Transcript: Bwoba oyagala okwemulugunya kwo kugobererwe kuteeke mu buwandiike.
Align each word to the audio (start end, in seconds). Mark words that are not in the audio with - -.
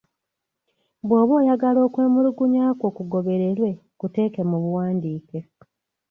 Bwoba 1.05 1.33
oyagala 1.41 1.79
okwemulugunya 1.87 2.63
kwo 2.79 2.89
kugobererwe 2.97 3.69
kuteeke 3.99 4.41
mu 4.49 4.57
buwandiike. 4.63 5.39